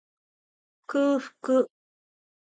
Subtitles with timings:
[0.87, 1.69] 空腹